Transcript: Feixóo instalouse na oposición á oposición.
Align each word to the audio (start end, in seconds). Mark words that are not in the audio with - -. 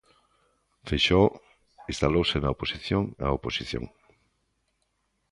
Feixóo 0.87 1.27
instalouse 1.91 2.37
na 2.39 2.53
oposición 2.55 3.03
á 3.25 3.27
oposición. 3.37 3.83